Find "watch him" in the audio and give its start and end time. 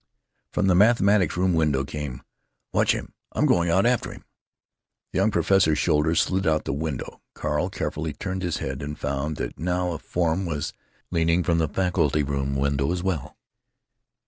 2.73-3.13